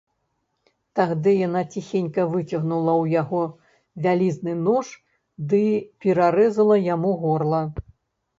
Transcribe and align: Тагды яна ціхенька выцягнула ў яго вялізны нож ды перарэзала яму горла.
Тагды 0.99 1.33
яна 1.47 1.59
ціхенька 1.75 2.25
выцягнула 2.31 2.93
ў 3.01 3.05
яго 3.21 3.41
вялізны 4.07 4.57
нож 4.65 4.91
ды 5.53 5.63
перарэзала 6.07 6.81
яму 6.89 7.11
горла. 7.27 7.63